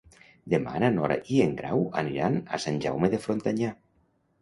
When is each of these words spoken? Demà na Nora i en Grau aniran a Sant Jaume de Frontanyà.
Demà 0.53 0.73
na 0.83 0.89
Nora 0.95 1.17
i 1.35 1.43
en 1.45 1.53
Grau 1.61 1.85
aniran 2.03 2.43
a 2.59 2.63
Sant 2.67 2.83
Jaume 2.89 3.15
de 3.17 3.25
Frontanyà. 3.29 3.75